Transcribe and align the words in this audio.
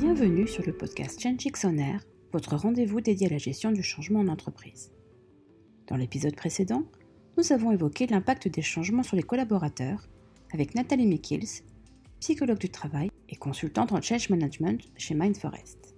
Bienvenue 0.00 0.46
sur 0.46 0.64
le 0.64 0.72
podcast 0.72 1.20
Change 1.20 1.44
Air, 1.76 2.00
votre 2.32 2.54
rendez-vous 2.54 3.00
dédié 3.00 3.26
à 3.26 3.30
la 3.30 3.38
gestion 3.38 3.72
du 3.72 3.82
changement 3.82 4.20
en 4.20 4.28
entreprise. 4.28 4.92
Dans 5.88 5.96
l'épisode 5.96 6.36
précédent, 6.36 6.84
nous 7.36 7.52
avons 7.52 7.72
évoqué 7.72 8.06
l'impact 8.06 8.46
des 8.46 8.62
changements 8.62 9.02
sur 9.02 9.16
les 9.16 9.24
collaborateurs 9.24 10.08
avec 10.52 10.76
Nathalie 10.76 11.08
Mikils, 11.08 11.64
psychologue 12.20 12.60
du 12.60 12.68
travail 12.68 13.10
et 13.28 13.34
consultante 13.34 13.90
en 13.90 14.00
change 14.00 14.30
management 14.30 14.80
chez 14.96 15.16
Mindforest. 15.16 15.96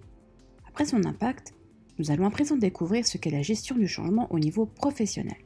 Après 0.67 0.85
son 0.85 1.05
impact, 1.05 1.53
nous 1.99 2.09
allons 2.09 2.25
à 2.25 2.31
présent 2.31 2.55
découvrir 2.55 3.05
ce 3.05 3.19
qu'est 3.19 3.29
la 3.29 3.43
gestion 3.43 3.75
du 3.75 3.87
changement 3.87 4.25
au 4.31 4.39
niveau 4.39 4.65
professionnel. 4.65 5.37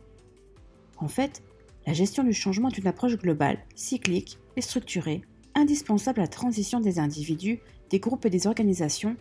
En 0.96 1.10
fait, 1.10 1.44
la 1.86 1.92
gestion 1.92 2.24
du 2.24 2.32
changement 2.32 2.70
est 2.70 2.78
une 2.78 2.88
approche 2.88 3.18
globale, 3.18 3.60
cyclique 3.76 4.40
et 4.56 4.62
structurée, 4.62 5.24
indispensable 5.56 6.22
à 6.22 6.24
la 6.24 6.30
transition 6.30 6.80
des 6.80 7.00
individus, 7.00 7.60
des 7.90 8.00
groupes 8.00 8.26
et 8.26 8.30
des 8.30 8.48
organisations 8.48 9.16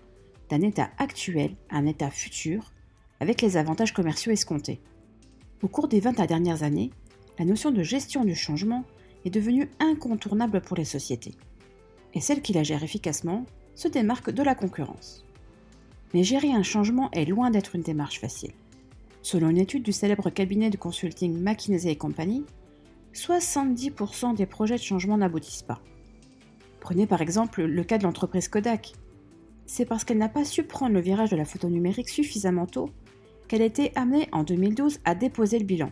d'un 0.49 0.63
état 0.63 0.91
actuel 0.99 1.55
à 1.71 1.77
un 1.77 1.87
état 1.87 2.11
futur, 2.11 2.73
avec 3.21 3.41
les 3.41 3.57
avantages 3.57 3.93
commerciaux 3.93 4.33
escomptés. 4.33 4.81
Au 5.63 5.69
cours 5.69 5.89
des 5.89 6.01
20 6.01 6.27
dernières 6.27 6.63
années, 6.63 6.91
la 7.39 7.45
notion 7.45 7.71
de 7.71 7.83
gestion 7.83 8.25
du 8.25 8.35
changement 8.35 8.85
est 9.25 9.31
devenue 9.31 9.71
incontournable 9.81 10.61
pour 10.61 10.77
les 10.77 10.85
sociétés. 10.85 11.35
Et 12.13 12.21
celle 12.21 12.43
qui 12.43 12.53
la 12.53 12.63
gère 12.63 12.85
efficacement 12.85 13.47
se 13.75 13.89
démarque 13.89 14.31
de 14.31 14.43
la 14.43 14.55
concurrence. 14.55 15.25
Mais 16.13 16.23
gérer 16.23 16.53
un 16.53 16.63
changement 16.63 17.11
est 17.13 17.25
loin 17.25 17.51
d'être 17.51 17.75
une 17.75 17.83
démarche 17.83 18.21
facile. 18.21 18.53
Selon 19.23 19.49
une 19.49 19.59
étude 19.59 19.83
du 19.83 19.93
célèbre 19.93 20.31
cabinet 20.31 20.71
de 20.71 20.77
consulting 20.77 21.41
McKinsey 21.41 21.97
Company, 21.97 22.45
70% 23.15 24.37
des 24.37 24.47
projets 24.47 24.77
de 24.77 24.83
changement 24.83 25.17
n'aboutissent 25.17 25.63
pas. 25.63 25.81
Prenez 26.85 27.07
par 27.07 27.23
exemple 27.23 27.63
le 27.63 27.83
cas 27.83 27.97
de 27.97 28.03
l'entreprise 28.03 28.49
Kodak. 28.49 28.93
C'est 29.65 29.87
parce 29.87 30.05
qu'elle 30.05 30.19
n'a 30.19 30.29
pas 30.29 30.45
su 30.45 30.65
prendre 30.65 30.93
le 30.93 31.01
virage 31.01 31.31
de 31.31 31.37
la 31.37 31.47
photo 31.47 31.71
numérique 31.71 32.11
suffisamment 32.11 32.67
tôt 32.67 32.91
qu'elle 33.49 33.63
a 33.63 33.65
été 33.65 33.91
amenée 33.97 34.29
en 34.33 34.43
2012 34.43 35.01
à 35.07 35.15
déposer 35.15 35.59
le 35.59 35.65
bilan, 35.65 35.91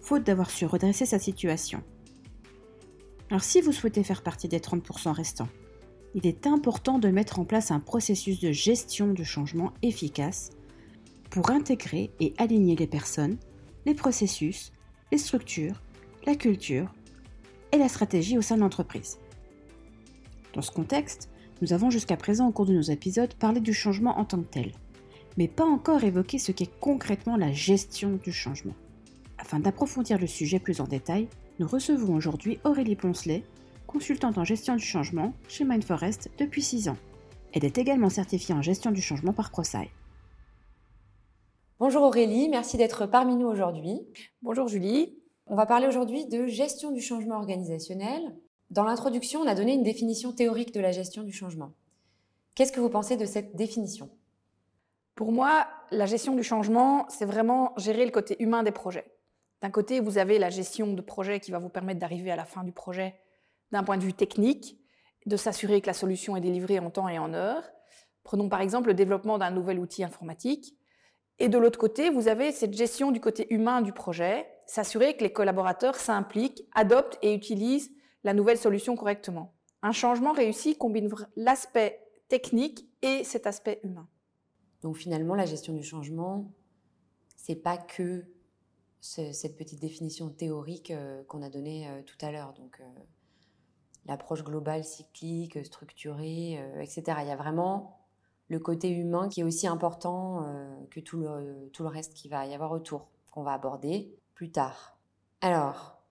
faute 0.00 0.22
d'avoir 0.22 0.50
su 0.50 0.64
redresser 0.64 1.06
sa 1.06 1.18
situation. 1.18 1.82
Alors 3.30 3.42
si 3.42 3.60
vous 3.60 3.72
souhaitez 3.72 4.04
faire 4.04 4.22
partie 4.22 4.46
des 4.46 4.60
30% 4.60 5.10
restants, 5.10 5.48
il 6.14 6.24
est 6.24 6.46
important 6.46 7.00
de 7.00 7.08
mettre 7.08 7.40
en 7.40 7.44
place 7.44 7.72
un 7.72 7.80
processus 7.80 8.38
de 8.38 8.52
gestion 8.52 9.08
du 9.08 9.24
changement 9.24 9.72
efficace 9.82 10.50
pour 11.30 11.50
intégrer 11.50 12.12
et 12.20 12.32
aligner 12.38 12.76
les 12.76 12.86
personnes, 12.86 13.38
les 13.86 13.94
processus, 13.94 14.72
les 15.10 15.18
structures, 15.18 15.82
la 16.26 16.36
culture 16.36 16.94
et 17.72 17.78
la 17.78 17.88
stratégie 17.88 18.38
au 18.38 18.42
sein 18.42 18.54
de 18.54 18.60
l'entreprise. 18.60 19.18
Dans 20.52 20.62
ce 20.62 20.70
contexte, 20.70 21.30
nous 21.62 21.72
avons 21.72 21.90
jusqu'à 21.90 22.16
présent 22.16 22.48
au 22.48 22.52
cours 22.52 22.66
de 22.66 22.74
nos 22.74 22.82
épisodes 22.82 23.32
parlé 23.34 23.60
du 23.60 23.72
changement 23.72 24.18
en 24.18 24.24
tant 24.24 24.38
que 24.42 24.50
tel, 24.50 24.72
mais 25.38 25.48
pas 25.48 25.64
encore 25.64 26.04
évoqué 26.04 26.38
ce 26.38 26.52
qu'est 26.52 26.70
concrètement 26.80 27.36
la 27.36 27.52
gestion 27.52 28.18
du 28.22 28.32
changement. 28.32 28.74
Afin 29.38 29.60
d'approfondir 29.60 30.18
le 30.18 30.26
sujet 30.26 30.58
plus 30.58 30.80
en 30.80 30.84
détail, 30.84 31.28
nous 31.58 31.66
recevons 31.66 32.14
aujourd'hui 32.14 32.58
Aurélie 32.64 32.96
Poncelet, 32.96 33.44
consultante 33.86 34.38
en 34.38 34.44
gestion 34.44 34.76
du 34.76 34.84
changement 34.84 35.32
chez 35.48 35.64
Mindforest 35.64 36.30
depuis 36.38 36.62
6 36.62 36.88
ans. 36.88 36.96
Elle 37.52 37.64
est 37.64 37.78
également 37.78 38.10
certifiée 38.10 38.54
en 38.54 38.62
gestion 38.62 38.90
du 38.90 39.02
changement 39.02 39.32
par 39.32 39.50
ProSci. 39.50 39.88
Bonjour 41.78 42.02
Aurélie, 42.02 42.48
merci 42.48 42.76
d'être 42.76 43.06
parmi 43.06 43.36
nous 43.36 43.46
aujourd'hui. 43.46 44.00
Bonjour 44.42 44.68
Julie. 44.68 45.18
On 45.46 45.56
va 45.56 45.66
parler 45.66 45.86
aujourd'hui 45.86 46.26
de 46.26 46.46
gestion 46.46 46.92
du 46.92 47.00
changement 47.00 47.36
organisationnel. 47.36 48.22
Dans 48.72 48.84
l'introduction, 48.84 49.40
on 49.40 49.46
a 49.46 49.54
donné 49.54 49.74
une 49.74 49.82
définition 49.82 50.32
théorique 50.32 50.72
de 50.72 50.80
la 50.80 50.92
gestion 50.92 51.24
du 51.24 51.32
changement. 51.32 51.74
Qu'est-ce 52.54 52.72
que 52.72 52.80
vous 52.80 52.88
pensez 52.88 53.18
de 53.18 53.26
cette 53.26 53.54
définition? 53.54 54.08
Pour 55.14 55.30
moi, 55.30 55.66
la 55.90 56.06
gestion 56.06 56.34
du 56.34 56.42
changement, 56.42 57.04
c'est 57.10 57.26
vraiment 57.26 57.74
gérer 57.76 58.06
le 58.06 58.10
côté 58.10 58.42
humain 58.42 58.62
des 58.62 58.70
projets. 58.70 59.04
D'un 59.60 59.68
côté, 59.68 60.00
vous 60.00 60.16
avez 60.16 60.38
la 60.38 60.48
gestion 60.48 60.94
de 60.94 61.02
projet 61.02 61.38
qui 61.38 61.50
va 61.50 61.58
vous 61.58 61.68
permettre 61.68 62.00
d'arriver 62.00 62.30
à 62.30 62.36
la 62.36 62.46
fin 62.46 62.64
du 62.64 62.72
projet 62.72 63.14
d'un 63.72 63.82
point 63.82 63.98
de 63.98 64.04
vue 64.04 64.14
technique, 64.14 64.78
de 65.26 65.36
s'assurer 65.36 65.82
que 65.82 65.88
la 65.88 65.92
solution 65.92 66.34
est 66.34 66.40
délivrée 66.40 66.78
en 66.78 66.88
temps 66.88 67.10
et 67.10 67.18
en 67.18 67.34
heure. 67.34 67.62
Prenons 68.24 68.48
par 68.48 68.62
exemple 68.62 68.88
le 68.88 68.94
développement 68.94 69.36
d'un 69.36 69.50
nouvel 69.50 69.80
outil 69.80 70.02
informatique. 70.02 70.78
Et 71.38 71.50
de 71.50 71.58
l'autre 71.58 71.78
côté, 71.78 72.08
vous 72.08 72.26
avez 72.26 72.52
cette 72.52 72.72
gestion 72.72 73.10
du 73.10 73.20
côté 73.20 73.52
humain 73.52 73.82
du 73.82 73.92
projet, 73.92 74.46
s'assurer 74.64 75.14
que 75.14 75.24
les 75.24 75.32
collaborateurs 75.34 75.96
s'impliquent, 75.96 76.64
adoptent 76.74 77.18
et 77.20 77.34
utilisent 77.34 77.90
la 78.24 78.34
nouvelle 78.34 78.58
solution 78.58 78.96
correctement. 78.96 79.54
Un 79.82 79.92
changement 79.92 80.32
réussi 80.32 80.76
combine 80.76 81.12
l'aspect 81.36 82.00
technique 82.28 82.88
et 83.02 83.24
cet 83.24 83.46
aspect 83.46 83.80
humain. 83.82 84.08
Donc 84.82 84.96
finalement, 84.96 85.34
la 85.34 85.46
gestion 85.46 85.72
du 85.72 85.82
changement, 85.82 86.52
c'est 87.36 87.56
pas 87.56 87.76
que 87.76 88.24
cette 89.00 89.56
petite 89.56 89.80
définition 89.80 90.30
théorique 90.30 90.92
euh, 90.92 91.24
qu'on 91.24 91.42
a 91.42 91.50
donnée 91.50 91.88
euh, 91.88 92.02
tout 92.02 92.16
à 92.24 92.30
l'heure. 92.30 92.52
Donc 92.54 92.80
euh, 92.80 92.84
l'approche 94.06 94.44
globale, 94.44 94.84
cyclique, 94.84 95.64
structurée, 95.64 96.60
etc. 96.80 97.18
Il 97.22 97.28
y 97.28 97.32
a 97.32 97.36
vraiment 97.36 97.98
le 98.48 98.58
côté 98.58 98.90
humain 98.90 99.28
qui 99.28 99.40
est 99.40 99.44
aussi 99.44 99.66
important 99.66 100.44
que 100.90 100.98
tout 100.98 101.18
le, 101.18 101.70
tout 101.72 101.84
le 101.84 101.88
reste 101.88 102.12
qui 102.12 102.28
va 102.28 102.44
y 102.44 102.52
avoir 102.52 102.72
autour, 102.72 103.08
qu'on 103.30 103.44
va 103.44 103.52
aborder 103.52 104.12
plus 104.34 104.50
tard. 104.50 104.98
Alors, 105.40 106.01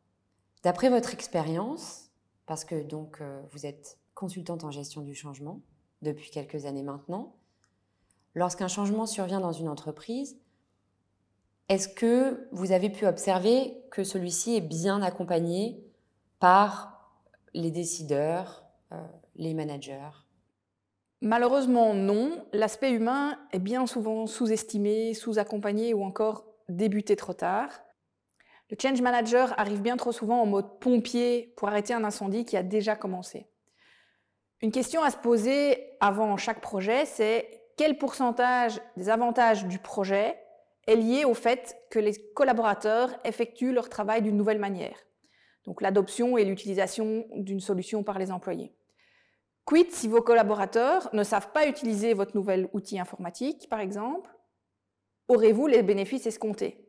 d'après 0.63 0.89
votre 0.89 1.13
expérience, 1.13 2.11
parce 2.45 2.65
que 2.65 2.81
donc 2.81 3.19
euh, 3.21 3.41
vous 3.51 3.65
êtes 3.65 3.97
consultante 4.13 4.63
en 4.63 4.71
gestion 4.71 5.01
du 5.01 5.15
changement 5.15 5.61
depuis 6.01 6.29
quelques 6.31 6.65
années 6.65 6.83
maintenant, 6.83 7.35
lorsqu'un 8.35 8.67
changement 8.67 9.05
survient 9.05 9.39
dans 9.39 9.53
une 9.53 9.69
entreprise, 9.69 10.37
est-ce 11.69 11.87
que 11.87 12.47
vous 12.51 12.71
avez 12.73 12.89
pu 12.89 13.05
observer 13.05 13.81
que 13.91 14.03
celui-ci 14.03 14.55
est 14.55 14.61
bien 14.61 15.01
accompagné 15.01 15.81
par 16.39 17.13
les 17.53 17.71
décideurs, 17.71 18.63
euh, 18.91 18.97
les 19.35 19.53
managers? 19.53 20.09
Malheureusement, 21.21 21.93
non. 21.93 22.45
L'aspect 22.51 22.91
humain 22.91 23.37
est 23.53 23.59
bien 23.59 23.85
souvent 23.85 24.25
sous-estimé, 24.25 25.13
sous-accompagné 25.13 25.93
ou 25.93 26.03
encore 26.03 26.45
débuté 26.67 27.15
trop 27.15 27.33
tard. 27.33 27.69
Le 28.71 28.77
change 28.81 29.01
manager 29.01 29.53
arrive 29.59 29.81
bien 29.81 29.97
trop 29.97 30.13
souvent 30.13 30.41
en 30.41 30.45
mode 30.45 30.79
pompier 30.79 31.53
pour 31.57 31.67
arrêter 31.67 31.93
un 31.93 32.05
incendie 32.05 32.45
qui 32.45 32.55
a 32.55 32.63
déjà 32.63 32.95
commencé. 32.95 33.47
Une 34.61 34.71
question 34.71 35.03
à 35.03 35.11
se 35.11 35.17
poser 35.17 35.97
avant 35.99 36.37
chaque 36.37 36.61
projet, 36.61 37.05
c'est 37.05 37.63
quel 37.75 37.97
pourcentage 37.97 38.79
des 38.95 39.09
avantages 39.09 39.65
du 39.65 39.77
projet 39.77 40.39
est 40.87 40.95
lié 40.95 41.25
au 41.25 41.33
fait 41.33 41.75
que 41.89 41.99
les 41.99 42.13
collaborateurs 42.33 43.09
effectuent 43.25 43.73
leur 43.73 43.89
travail 43.89 44.21
d'une 44.21 44.37
nouvelle 44.37 44.59
manière? 44.59 44.97
Donc 45.65 45.81
l'adoption 45.81 46.37
et 46.37 46.45
l'utilisation 46.45 47.25
d'une 47.35 47.59
solution 47.59 48.03
par 48.03 48.19
les 48.19 48.31
employés. 48.31 48.73
Quid 49.65 49.91
si 49.91 50.07
vos 50.07 50.21
collaborateurs 50.21 51.09
ne 51.11 51.23
savent 51.23 51.51
pas 51.51 51.67
utiliser 51.67 52.13
votre 52.13 52.37
nouvel 52.37 52.69
outil 52.71 52.99
informatique, 52.99 53.67
par 53.69 53.81
exemple? 53.81 54.31
Aurez-vous 55.27 55.67
les 55.67 55.83
bénéfices 55.83 56.25
escomptés? 56.25 56.87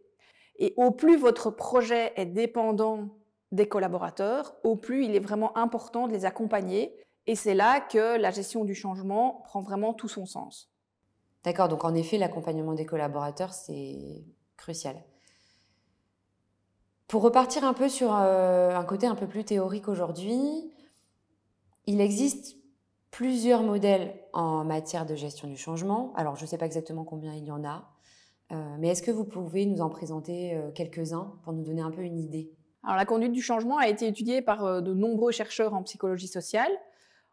Et 0.58 0.74
au 0.76 0.90
plus 0.90 1.16
votre 1.16 1.50
projet 1.50 2.12
est 2.16 2.26
dépendant 2.26 3.08
des 3.52 3.68
collaborateurs, 3.68 4.54
au 4.64 4.76
plus 4.76 5.04
il 5.04 5.14
est 5.14 5.20
vraiment 5.20 5.56
important 5.56 6.08
de 6.08 6.12
les 6.12 6.24
accompagner. 6.24 6.94
Et 7.26 7.36
c'est 7.36 7.54
là 7.54 7.80
que 7.80 8.18
la 8.18 8.30
gestion 8.30 8.64
du 8.64 8.74
changement 8.74 9.42
prend 9.44 9.60
vraiment 9.60 9.94
tout 9.94 10.08
son 10.08 10.26
sens. 10.26 10.70
D'accord, 11.44 11.68
donc 11.68 11.84
en 11.84 11.94
effet, 11.94 12.18
l'accompagnement 12.18 12.72
des 12.72 12.86
collaborateurs, 12.86 13.52
c'est 13.52 14.24
crucial. 14.56 14.96
Pour 17.08 17.22
repartir 17.22 17.64
un 17.64 17.74
peu 17.74 17.88
sur 17.88 18.14
euh, 18.14 18.74
un 18.74 18.84
côté 18.84 19.06
un 19.06 19.14
peu 19.14 19.26
plus 19.26 19.44
théorique 19.44 19.88
aujourd'hui, 19.88 20.72
il 21.86 22.00
existe 22.00 22.56
plusieurs 23.10 23.62
modèles 23.62 24.14
en 24.32 24.64
matière 24.64 25.04
de 25.04 25.14
gestion 25.14 25.48
du 25.48 25.56
changement. 25.56 26.12
Alors, 26.16 26.36
je 26.36 26.42
ne 26.42 26.46
sais 26.46 26.58
pas 26.58 26.64
exactement 26.64 27.04
combien 27.04 27.34
il 27.34 27.44
y 27.44 27.50
en 27.50 27.64
a, 27.64 27.91
mais 28.78 28.88
est-ce 28.88 29.02
que 29.02 29.10
vous 29.10 29.24
pouvez 29.24 29.66
nous 29.66 29.80
en 29.80 29.88
présenter 29.88 30.54
euh, 30.54 30.70
quelques-uns 30.72 31.32
pour 31.42 31.52
nous 31.52 31.62
donner 31.62 31.82
un 31.82 31.90
peu 31.90 32.02
une 32.02 32.18
idée? 32.18 32.52
Alors, 32.84 32.96
la 32.96 33.06
conduite 33.06 33.32
du 33.32 33.42
changement 33.42 33.78
a 33.78 33.88
été 33.88 34.06
étudiée 34.06 34.42
par 34.42 34.64
euh, 34.64 34.80
de 34.80 34.92
nombreux 34.92 35.32
chercheurs 35.32 35.72
en 35.74 35.82
psychologie 35.82 36.28
sociale. 36.28 36.70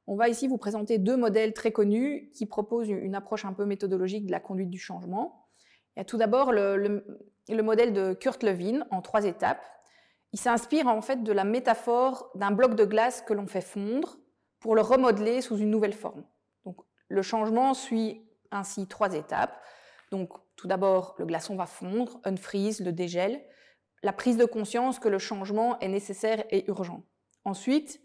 On 0.08 0.16
va 0.16 0.30
ici 0.30 0.48
vous 0.48 0.58
présenter 0.58 0.98
deux 0.98 1.18
modèles 1.18 1.54
très 1.54 1.72
connus 1.72 2.32
qui 2.34 2.46
proposent 2.46 2.90
une 2.90 3.16
approche 3.16 3.46
un 3.46 3.54
peu 3.54 3.66
méthodologique 3.66 4.26
de 4.26 4.32
la 4.32 4.40
conduite 4.40 4.70
du 4.70 4.80
changement. 4.80 5.48
Il 5.96 6.00
y 6.00 6.02
a 6.02 6.06
tout 6.06 6.18
d'abord 6.18 6.52
le, 6.52 7.04
le 7.48 7.64
modèle 7.64 7.94
de 7.94 8.14
Kurt 8.14 8.42
Lewin 8.44 8.86
en 8.90 9.02
trois 9.02 9.26
étapes. 9.26 9.64
Il 10.32 10.40
s'inspire 10.40 10.88
en 10.88 11.02
fait 11.02 11.24
de 11.24 11.32
la 11.32 11.44
métaphore 11.44 12.32
d'un 12.36 12.52
bloc 12.52 12.76
de 12.76 12.86
glace 12.86 13.22
que 13.22 13.34
l'on 13.34 13.48
fait 13.48 13.62
fondre 13.62 14.18
pour 14.60 14.76
le 14.76 14.82
remodeler 14.82 15.42
sous 15.42 15.58
une 15.58 15.70
nouvelle 15.70 15.94
forme. 15.94 16.24
Donc, 16.66 16.78
le 17.08 17.22
changement 17.22 17.74
suit 17.74 18.22
ainsi 18.52 18.88
trois 18.88 19.14
étapes. 19.14 19.60
Donc, 20.12 20.32
tout 20.60 20.68
d'abord, 20.68 21.16
le 21.18 21.26
glaçon 21.26 21.56
va 21.56 21.66
fondre, 21.66 22.20
unfreeze, 22.26 22.82
le 22.82 22.92
dégel, 22.92 23.42
la 24.04 24.12
prise 24.12 24.38
de 24.38 24.46
conscience 24.46 25.00
que 25.00 25.08
le 25.08 25.18
changement 25.18 25.80
est 25.80 25.88
nécessaire 25.88 26.44
et 26.52 26.70
urgent. 26.70 27.04
Ensuite, 27.46 28.02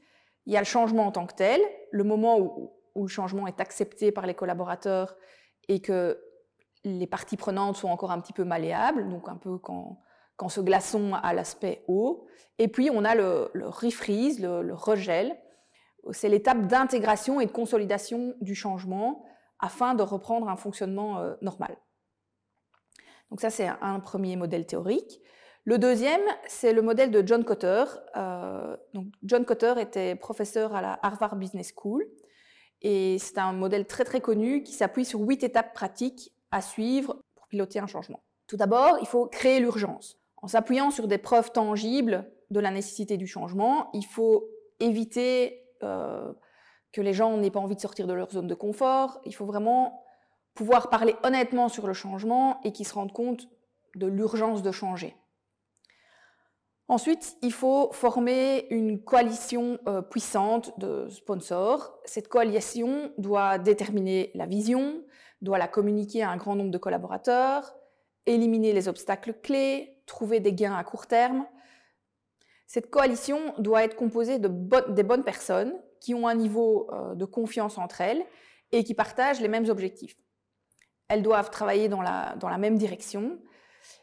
il 0.47 0.53
y 0.53 0.57
a 0.57 0.61
le 0.61 0.67
changement 0.67 1.07
en 1.07 1.13
tant 1.13 1.27
que 1.27 1.35
tel, 1.35 1.61
le 1.91 2.05
moment 2.05 2.39
où 2.39 3.03
le 3.03 3.09
changement 3.09 3.47
est 3.47 3.61
accepté 3.61 4.13
par 4.13 4.27
les 4.27 4.35
collaborateurs 4.35 5.17
et 5.69 5.81
que 5.81 6.21
les 6.85 7.07
parties 7.07 7.37
prenantes 7.37 7.77
sont 7.77 7.89
encore 7.89 8.13
un 8.13 8.21
petit 8.21 8.33
peu 8.33 8.45
malléables, 8.45 9.09
donc 9.09 9.29
un 9.29 9.37
peu 9.37 9.59
quand, 9.59 9.99
ce 10.49 10.61
glaçon 10.61 11.15
a 11.15 11.33
l'aspect 11.33 11.83
eau. 11.89 12.27
Et 12.59 12.69
puis 12.69 12.91
on 12.91 13.05
a 13.05 13.15
le, 13.15 13.51
refreeze, 13.55 14.41
le, 14.41 14.75
regel. 14.75 15.37
C'est 16.13 16.29
l'étape 16.29 16.67
d'intégration 16.67 17.41
et 17.41 17.47
de 17.47 17.51
consolidation 17.51 18.35
du 18.41 18.55
changement 18.55 19.25
afin 19.59 19.95
de 19.95 20.03
reprendre 20.03 20.49
un 20.49 20.57
fonctionnement 20.57 21.19
euh, 21.19 21.35
normal. 21.41 21.77
Donc 23.31 23.41
ça, 23.41 23.51
c'est 23.51 23.69
un 23.81 24.01
premier 24.01 24.37
modèle 24.37 24.67
théorique. 24.67 25.21
Le 25.65 25.79
deuxième, 25.79 26.21
c'est 26.47 26.75
le 26.75 26.83
modèle 26.83 27.11
de 27.11 27.27
John 27.27 27.43
Cotter. 27.43 27.85
Euh, 28.17 28.77
donc 28.93 29.07
John 29.23 29.45
Cotter 29.45 29.75
était 29.81 30.15
professeur 30.15 30.75
à 30.75 30.83
la 30.83 30.99
Harvard 31.03 31.37
Business 31.37 31.73
School 31.75 32.05
et 32.83 33.19
c'est 33.19 33.39
un 33.39 33.55
modèle 33.55 33.87
très 33.87 34.05
très 34.05 34.21
connu 34.21 34.63
qui 34.63 34.73
s'appuie 34.73 35.07
sur 35.07 35.21
huit 35.21 35.43
étapes 35.43 35.73
pratiques 35.73 36.35
à 36.51 36.61
suivre 36.61 37.17
pour 37.35 37.49
piloter 37.49 37.79
un 37.79 37.87
changement. 37.87 38.23
Tout 38.47 38.59
d'abord, 38.59 38.99
il 39.01 39.07
faut 39.07 39.27
créer 39.27 39.59
l'urgence. 39.59 40.19
En 40.37 40.49
s'appuyant 40.49 40.91
sur 40.91 41.09
des 41.09 41.17
preuves 41.17 41.51
tangibles 41.51 42.31
de 42.51 42.61
la 42.61 42.71
nécessité 42.71 43.17
du 43.17 43.27
changement, 43.27 43.89
il 43.95 44.05
faut 44.05 44.47
éviter 44.81 45.65
euh, 45.83 46.31
que 46.93 47.01
les 47.01 47.15
gens 47.15 47.39
n'aient 47.39 47.51
pas 47.51 47.61
envie 47.61 47.75
de 47.75 47.81
sortir 47.81 48.07
de 48.07 48.13
leur 48.13 48.31
zone 48.31 48.47
de 48.47 48.55
confort. 48.55 49.19
Il 49.25 49.35
faut 49.35 49.47
vraiment 49.47 50.04
pouvoir 50.55 50.89
parler 50.89 51.17
honnêtement 51.23 51.69
sur 51.69 51.87
le 51.87 51.93
changement 51.93 52.61
et 52.63 52.73
qu'ils 52.73 52.87
se 52.87 52.95
rendent 52.95 53.13
compte 53.13 53.49
de 53.97 54.07
l'urgence 54.07 54.63
de 54.63 54.73
changer. 54.73 55.17
Ensuite, 56.87 57.37
il 57.41 57.53
faut 57.53 57.91
former 57.93 58.67
une 58.69 59.03
coalition 59.03 59.79
euh, 59.89 60.03
puissante 60.03 60.79
de 60.79 61.09
sponsors. 61.09 61.99
Cette 62.05 62.29
coalition 62.29 63.11
doit 63.17 63.59
déterminer 63.59 64.31
la 64.35 64.45
vision, 64.45 65.03
doit 65.41 65.59
la 65.59 65.67
communiquer 65.67 66.23
à 66.23 66.31
un 66.31 66.37
grand 66.37 66.55
nombre 66.55 66.71
de 66.71 66.79
collaborateurs, 66.79 67.75
éliminer 68.27 68.73
les 68.75 68.87
obstacles 68.87 69.33
clés, 69.43 70.03
trouver 70.05 70.41
des 70.41 70.53
gains 70.53 70.75
à 70.75 70.85
court 70.85 71.07
terme. 71.07 71.47
Cette 72.67 72.91
coalition 72.91 73.39
doit 73.59 73.85
être 73.85 73.97
composée 73.97 74.39
de 74.39 74.49
des 74.91 75.03
bonnes 75.03 75.25
personnes 75.25 75.75
qui 76.01 76.15
ont 76.15 76.29
un 76.29 76.35
niveau 76.35 76.91
euh, 76.93 77.15
de 77.15 77.25
confiance 77.25 77.79
entre 77.79 78.03
elles 78.03 78.25
et 78.73 78.85
qui 78.85 78.93
partagent 78.93 79.41
les 79.41 79.49
mêmes 79.49 79.71
objectifs. 79.71 80.17
Elles 81.09 81.23
doivent 81.23 81.51
travailler 81.51 81.89
dans 81.89 82.03
la, 82.03 82.35
dans 82.37 82.49
la 82.49 82.59
même 82.59 82.79
direction. 82.79 83.39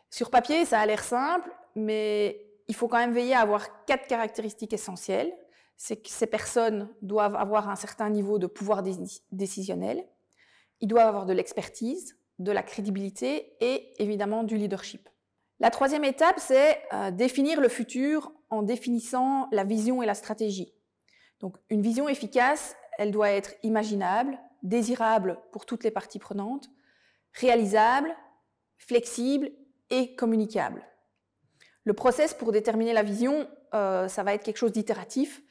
Sur 0.10 0.30
papier, 0.30 0.66
ça 0.66 0.80
a 0.80 0.86
l'air 0.86 1.04
simple, 1.04 1.50
mais 1.76 2.46
il 2.68 2.76
faut 2.76 2.88
quand 2.88 2.98
même 2.98 3.14
veiller 3.14 3.34
à 3.34 3.42
avoir 3.42 3.86
quatre 3.86 4.08
caractéristiques 4.08 4.74
essentielles. 4.74 5.34
C'est 5.78 5.98
que 5.98 6.10
ces 6.10 6.28
personnes 6.28 6.90
doivent 7.02 7.36
avoir 7.36 7.70
un 7.70 7.76
certain 7.76 8.10
niveau 8.10 8.38
de 8.38 8.48
pouvoir 8.48 8.84
décisionnel, 9.32 10.06
ils 10.80 10.88
doivent 10.88 11.08
avoir 11.08 11.26
de 11.26 11.34
l'expertise, 11.34 12.18
de 12.40 12.52
la 12.52 12.64
crédibilité 12.64 13.54
et 13.62 13.94
évidemment 14.02 14.44
du 14.44 14.58
leadership. 14.58 15.08
La 15.60 15.70
troisième 15.70 16.04
étape, 16.04 16.40
c'est 16.40 16.82
euh, 16.92 17.12
définir 17.12 17.62
le 17.62 17.70
futur 17.70 18.32
en 18.50 18.64
définissant 18.64 19.48
la 19.52 19.64
vision 19.64 20.02
et 20.02 20.08
la 20.08 20.16
stratégie. 20.16 20.74
Donc 21.40 21.58
une 21.70 21.82
vision 21.82 22.10
efficace, 22.10 22.76
elle 22.98 23.12
doit 23.12 23.30
être 23.30 23.54
imaginable, 23.62 24.40
désirable 24.64 25.40
pour 25.52 25.66
toutes 25.66 25.84
les 25.84 25.92
parties 25.92 26.20
prenantes, 26.20 26.70
réalisable, 27.34 28.16
flexible 28.78 29.52
et 29.90 30.16
communicable. 30.16 30.84
Le 31.84 31.94
process 31.94 32.34
pour 32.34 32.52
déterminer 32.52 32.94
la 32.94 33.04
vision, 33.04 33.48
euh, 33.74 34.08
ça 34.08 34.24
va 34.24 34.34
être 34.34 34.44
quelque 34.44 34.58
chose 34.58 34.72
d'itératif. 34.72 35.42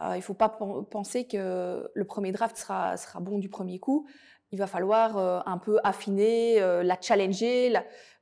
Euh, 0.00 0.12
il 0.14 0.18
ne 0.18 0.22
faut 0.22 0.34
pas 0.34 0.48
penser 0.48 1.26
que 1.26 1.90
le 1.92 2.04
premier 2.04 2.32
draft 2.32 2.56
sera, 2.56 2.96
bon 3.20 3.38
du 3.38 3.48
premier 3.48 3.78
coup. 3.78 4.06
Il 4.52 4.58
va 4.58 4.66
falloir 4.66 5.16
euh, 5.16 5.40
un 5.46 5.58
peu 5.58 5.78
affiner, 5.84 6.60
la 6.60 6.96
challenger. 7.00 7.72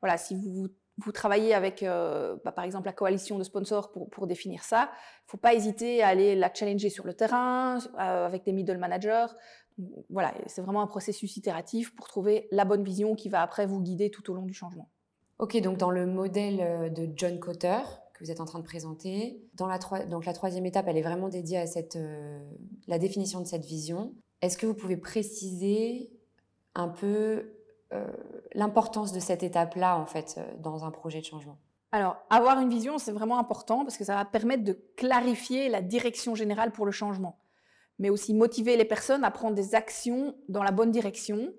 Voilà, 0.00 0.16
si 0.16 0.34
vous, 0.34 0.68
vous 0.96 1.12
travaillez 1.12 1.54
avec, 1.54 1.84
bah, 1.84 2.52
par 2.52 2.64
exemple, 2.64 2.86
la 2.86 2.92
coalition 2.92 3.38
de 3.38 3.44
sponsors 3.44 3.90
pour, 3.90 4.08
pour 4.08 4.26
définir 4.26 4.64
ça, 4.64 4.90
il 4.90 5.26
ne 5.26 5.30
faut 5.30 5.36
pas 5.36 5.54
hésiter 5.54 6.02
à 6.02 6.08
aller 6.08 6.34
la 6.34 6.52
challenger 6.52 6.90
sur 6.90 7.06
le 7.06 7.14
terrain, 7.14 7.78
avec 7.96 8.44
des 8.44 8.52
middle 8.52 8.78
managers. 8.78 9.26
Voilà, 10.10 10.34
c'est 10.46 10.60
vraiment 10.60 10.82
un 10.82 10.86
processus 10.86 11.36
itératif 11.36 11.94
pour 11.94 12.08
trouver 12.08 12.48
la 12.50 12.64
bonne 12.64 12.82
vision 12.82 13.14
qui 13.14 13.28
va 13.28 13.42
après 13.42 13.66
vous 13.66 13.80
guider 13.80 14.10
tout 14.10 14.30
au 14.30 14.34
long 14.34 14.42
du 14.42 14.54
changement. 14.54 14.88
Ok, 15.38 15.60
donc 15.60 15.78
dans 15.78 15.90
le 15.90 16.06
modèle 16.06 16.60
euh, 16.60 16.88
de 16.88 17.08
John 17.14 17.38
Cotter 17.38 17.78
que 18.14 18.24
vous 18.24 18.32
êtes 18.32 18.40
en 18.40 18.44
train 18.44 18.58
de 18.58 18.64
présenter, 18.64 19.40
dans 19.54 19.68
la, 19.68 19.78
donc 20.06 20.24
la 20.24 20.32
troisième 20.32 20.66
étape, 20.66 20.86
elle 20.88 20.96
est 20.96 21.02
vraiment 21.02 21.28
dédiée 21.28 21.58
à 21.58 21.66
cette, 21.68 21.94
euh, 21.94 22.40
la 22.88 22.98
définition 22.98 23.40
de 23.40 23.46
cette 23.46 23.64
vision. 23.64 24.12
Est-ce 24.42 24.58
que 24.58 24.66
vous 24.66 24.74
pouvez 24.74 24.96
préciser 24.96 26.10
un 26.74 26.88
peu 26.88 27.52
euh, 27.92 28.06
l'importance 28.54 29.12
de 29.12 29.20
cette 29.20 29.44
étape-là, 29.44 29.96
en 29.96 30.06
fait, 30.06 30.40
dans 30.58 30.84
un 30.84 30.90
projet 30.90 31.20
de 31.20 31.26
changement? 31.26 31.58
Alors, 31.92 32.16
avoir 32.28 32.60
une 32.60 32.68
vision, 32.68 32.98
c'est 32.98 33.12
vraiment 33.12 33.38
important 33.38 33.84
parce 33.84 33.96
que 33.96 34.04
ça 34.04 34.16
va 34.16 34.24
permettre 34.24 34.64
de 34.64 34.78
clarifier 34.96 35.68
la 35.68 35.80
direction 35.80 36.34
générale 36.34 36.72
pour 36.72 36.86
le 36.86 36.92
changement, 36.92 37.38
mais 37.98 38.10
aussi 38.10 38.34
motiver 38.34 38.76
les 38.76 38.84
personnes 38.84 39.24
à 39.24 39.30
prendre 39.30 39.54
des 39.54 39.74
actions 39.74 40.36
dans 40.48 40.62
la 40.62 40.70
bonne 40.70 40.90
direction. 40.90 41.52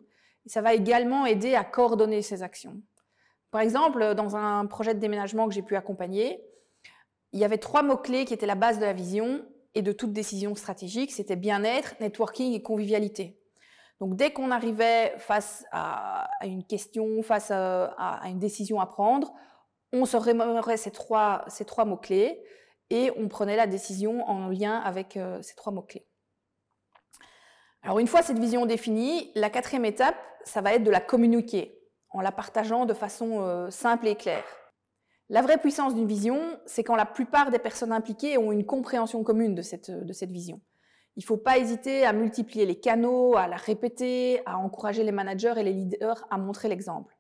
Ça 0.46 0.62
va 0.62 0.74
également 0.74 1.26
aider 1.26 1.56
à 1.56 1.64
coordonner 1.64 2.22
ces 2.22 2.44
actions. 2.44 2.82
Par 3.52 3.62
exemple, 3.62 4.16
dans 4.16 4.36
un 4.36 4.66
projet 4.66 4.94
de 4.94 5.00
déménagement 5.00 5.48
que 5.48 5.54
j'ai 5.54 5.64
pu 5.64 5.76
accompagner, 5.76 6.44
il 7.34 7.40
y 7.40 7.46
avait 7.46 7.58
trois 7.58 7.84
mots-clés 7.84 8.26
qui 8.26 8.34
étaient 8.34 8.46
la 8.46 8.56
base 8.56 8.80
de 8.80 8.86
la 8.86 8.94
vision 8.94 9.46
et 9.76 9.82
de 9.82 9.92
toute 9.92 10.14
décision 10.14 10.56
stratégique. 10.56 11.12
C'était 11.12 11.36
bien-être, 11.36 11.96
networking 12.00 12.54
et 12.54 12.62
convivialité. 12.62 13.40
Donc 14.00 14.16
dès 14.16 14.32
qu'on 14.32 14.52
arrivait 14.52 15.14
face 15.18 15.66
à, 15.72 16.30
une 16.44 16.64
question, 16.64 17.22
face 17.22 17.52
à, 17.52 18.22
une 18.26 18.40
décision 18.40 18.80
à 18.80 18.86
prendre, 18.86 19.34
on 19.92 20.06
se 20.06 20.18
remémorait 20.18 20.78
ces 20.78 20.92
trois, 20.92 21.44
ces 21.48 21.66
trois 21.66 21.86
mots-clés 21.86 22.42
et 22.90 23.12
on 23.18 23.28
prenait 23.28 23.58
la 23.58 23.68
décision 23.68 24.28
en 24.28 24.48
lien 24.48 24.78
avec 24.78 25.18
euh, 25.18 25.42
ces 25.42 25.56
trois 25.56 25.74
mots-clés. 25.74 26.08
Alors 27.82 28.00
une 28.00 28.08
fois 28.08 28.22
cette 28.22 28.40
vision 28.40 28.66
définie, 28.66 29.32
la 29.36 29.50
quatrième 29.50 29.86
étape, 29.86 30.18
ça 30.44 30.62
va 30.62 30.74
être 30.74 30.84
de 30.84 30.92
la 30.92 31.02
communiquer 31.02 31.80
en 32.10 32.22
la 32.22 32.32
partageant 32.32 32.86
de 32.86 32.94
façon 32.94 33.42
euh, 33.42 33.70
simple 33.70 34.08
et 34.08 34.16
claire. 34.16 34.46
La 35.30 35.42
vraie 35.42 35.60
puissance 35.60 35.94
d'une 35.94 36.08
vision, 36.08 36.40
c'est 36.66 36.84
quand 36.84 36.96
la 36.96 37.06
plupart 37.06 37.52
des 37.52 37.60
personnes 37.60 37.92
impliquées 37.92 38.38
ont 38.38 38.52
une 38.52 38.66
compréhension 38.66 39.24
commune 39.24 39.54
de 39.54 39.62
cette, 39.62 39.92
de 39.92 40.12
cette 40.14 40.32
vision. 40.32 40.60
Il 41.16 41.22
ne 41.22 41.26
faut 41.26 41.38
pas 41.38 41.60
hésiter 41.60 42.04
à 42.06 42.14
multiplier 42.14 42.66
les 42.66 42.80
canaux, 42.80 43.36
à 43.36 43.48
la 43.48 43.58
répéter, 43.58 44.42
à 44.46 44.58
encourager 44.58 45.04
les 45.04 45.12
managers 45.12 45.54
et 45.58 45.64
les 45.64 45.74
leaders 45.74 46.26
à 46.32 46.38
montrer 46.38 46.68
l'exemple. 46.68 47.16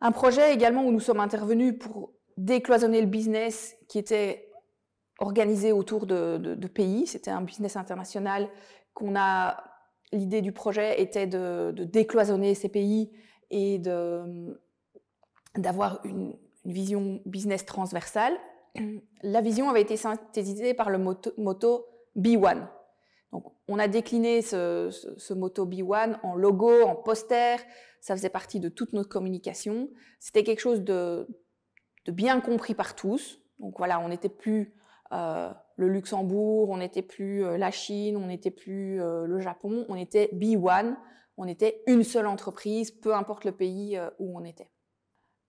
Un 0.00 0.12
projet 0.12 0.52
également 0.52 0.84
où 0.84 0.92
nous 0.92 1.00
sommes 1.00 1.20
intervenus 1.20 1.76
pour 1.78 2.12
décloisonner 2.36 3.00
le 3.00 3.06
business 3.06 3.76
qui 3.88 3.98
était 3.98 4.50
organisé 5.18 5.72
autour 5.72 6.06
de, 6.06 6.36
de 6.36 6.68
pays. 6.68 7.06
C'était 7.06 7.30
un 7.30 7.40
business 7.40 7.76
international 7.76 8.48
qu'on 8.96 9.14
a. 9.16 9.62
L'idée 10.12 10.40
du 10.40 10.52
projet 10.52 11.00
était 11.02 11.26
de, 11.26 11.72
décloisonner 11.76 12.54
ces 12.54 12.68
pays 12.68 13.12
et 13.50 13.78
d'avoir 15.56 16.00
une, 16.04 16.36
vision 16.64 17.20
business 17.24 17.64
transversale. 17.64 18.36
La 19.22 19.40
vision 19.40 19.70
avait 19.70 19.82
été 19.82 19.96
synthétisée 19.96 20.74
par 20.74 20.90
le 20.90 20.98
motto 20.98 21.86
B1. 22.16 22.68
Donc, 23.32 23.44
on 23.68 23.78
a 23.78 23.88
décliné 23.88 24.42
ce, 24.42 24.88
ce, 25.16 25.34
motto 25.34 25.66
B1 25.66 26.18
en 26.22 26.34
logo, 26.34 26.82
en 26.82 26.94
poster. 26.94 27.56
Ça 28.00 28.16
faisait 28.16 28.30
partie 28.30 28.60
de 28.60 28.68
toute 28.68 28.92
notre 28.92 29.08
communication. 29.08 29.88
C'était 30.20 30.44
quelque 30.44 30.60
chose 30.60 30.82
de, 30.82 31.26
de, 32.06 32.12
bien 32.12 32.40
compris 32.40 32.74
par 32.74 32.94
tous. 32.94 33.40
Donc 33.58 33.78
voilà, 33.78 34.00
on 34.00 34.08
n'était 34.08 34.28
plus 34.28 34.74
euh, 35.12 35.52
le 35.76 35.88
Luxembourg, 35.88 36.70
on 36.70 36.78
n'était 36.78 37.02
plus 37.02 37.44
euh, 37.44 37.58
la 37.58 37.70
Chine, 37.70 38.16
on 38.16 38.26
n'était 38.26 38.50
plus 38.50 39.00
euh, 39.00 39.26
le 39.26 39.38
Japon, 39.38 39.84
on 39.88 39.96
était 39.96 40.30
B1 40.32 40.96
on 41.38 41.46
était 41.46 41.82
une 41.86 42.02
seule 42.02 42.26
entreprise, 42.26 42.90
peu 42.90 43.14
importe 43.14 43.44
le 43.44 43.52
pays 43.52 44.00
où 44.18 44.38
on 44.38 44.42
était. 44.46 44.70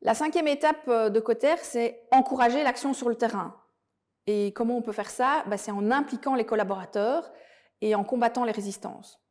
La 0.01 0.15
cinquième 0.15 0.49
étape 0.49 0.89
de 0.89 1.19
Cotter, 1.21 1.55
c'est 1.61 2.05
encourager 2.11 2.61
l'action 2.61 2.93
sur 2.93 3.07
le 3.07 3.15
terrain. 3.15 3.55
Et 4.25 4.51
comment 4.51 4.75
on 4.75 4.81
peut 4.81 4.91
faire 4.91 5.09
ça? 5.09 5.45
Bah, 5.47 5.57
C'est 5.57 5.71
en 5.71 5.89
impliquant 5.89 6.35
les 6.35 6.45
collaborateurs 6.45 7.31
et 7.79 7.95
en 7.95 8.03
combattant 8.03 8.43
les 8.43 8.51
résistances. 8.51 9.21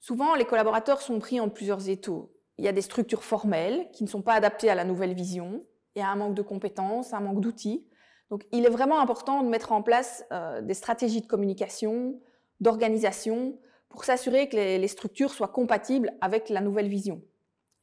Souvent, 0.00 0.34
les 0.34 0.46
collaborateurs 0.46 1.02
sont 1.02 1.18
pris 1.18 1.40
en 1.40 1.50
plusieurs 1.50 1.90
étaux. 1.90 2.34
Il 2.56 2.64
y 2.64 2.68
a 2.68 2.72
des 2.72 2.80
structures 2.80 3.22
formelles 3.22 3.90
qui 3.92 4.02
ne 4.02 4.08
sont 4.08 4.22
pas 4.22 4.32
adaptées 4.32 4.70
à 4.70 4.74
la 4.74 4.84
nouvelle 4.84 5.12
vision. 5.12 5.66
Il 5.94 5.98
y 6.00 6.02
a 6.02 6.08
un 6.08 6.16
manque 6.16 6.34
de 6.34 6.42
compétences, 6.42 7.12
un 7.12 7.20
manque 7.20 7.40
d'outils. 7.40 7.86
Donc, 8.32 8.46
il 8.50 8.64
est 8.64 8.70
vraiment 8.70 8.98
important 8.98 9.42
de 9.42 9.48
mettre 9.50 9.72
en 9.72 9.82
place 9.82 10.24
euh, 10.32 10.62
des 10.62 10.72
stratégies 10.72 11.20
de 11.20 11.26
communication, 11.26 12.18
d'organisation, 12.60 13.58
pour 13.90 14.06
s'assurer 14.06 14.48
que 14.48 14.56
les, 14.56 14.88
structures 14.88 15.30
soient 15.30 15.48
compatibles 15.48 16.14
avec 16.22 16.48
la 16.48 16.62
nouvelle 16.62 16.88
vision, 16.88 17.20